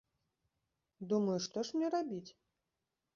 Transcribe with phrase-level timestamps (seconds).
[1.11, 2.31] Думаю, што ж мне рабіць?